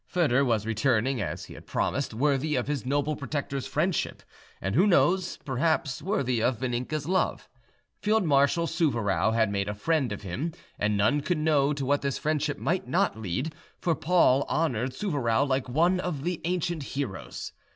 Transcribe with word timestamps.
Foedor 0.11 0.43
was 0.43 0.65
returning, 0.65 1.21
as 1.21 1.45
he 1.45 1.53
had 1.53 1.67
promised, 1.67 2.11
worthy 2.11 2.55
of 2.55 2.65
his 2.65 2.87
noble 2.87 3.15
protector's 3.15 3.67
friendship, 3.67 4.23
and 4.59 4.73
who 4.73 4.87
knows, 4.87 5.37
perhaps 5.45 6.01
worthy 6.01 6.41
of 6.41 6.57
Vaninka's 6.57 7.05
love. 7.07 7.47
Field 7.99 8.23
Marshal 8.23 8.65
Souvarow 8.65 9.31
had 9.35 9.51
made 9.51 9.69
a 9.69 9.75
friend 9.75 10.11
of 10.11 10.23
him, 10.23 10.53
and 10.79 10.97
none 10.97 11.21
could 11.21 11.37
know 11.37 11.71
to 11.71 11.85
what 11.85 12.01
this 12.01 12.17
friendship 12.17 12.57
might 12.57 12.87
not 12.87 13.21
lead; 13.21 13.53
for 13.77 13.93
Paul 13.93 14.43
honoured 14.49 14.95
Souvarow 14.95 15.47
like 15.47 15.69
one 15.69 15.99
of 15.99 16.23
the 16.23 16.41
ancient 16.45 16.81
heroes. 16.81 17.51